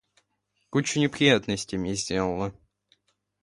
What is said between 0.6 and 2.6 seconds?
Кучу неприятностей мне сделала.